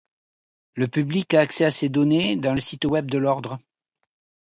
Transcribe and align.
Le 0.73 0.87
public 0.87 1.35
a 1.35 1.41
accès 1.41 1.63
à 1.63 1.69
ces 1.69 1.87
données 1.87 2.35
dans 2.35 2.55
le 2.55 2.59
site 2.59 2.85
web 2.85 3.05
de 3.11 3.19
l’Ordre. 3.19 3.59